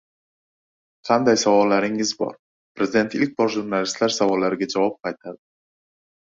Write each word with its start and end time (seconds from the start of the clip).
«Qanday 1.09 1.35
savollaringiz 1.41 2.13
bor?»— 2.21 2.31
Prezident 2.79 3.13
ilk 3.19 3.35
bor 3.43 3.53
jurnalistlar 3.57 4.15
savollariga 4.17 4.71
javob 4.77 4.99
qaytardi 5.07 5.41